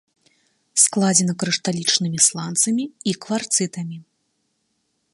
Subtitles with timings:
[0.83, 3.97] Складзена крышталічнымі сланцамі і кварцытамі.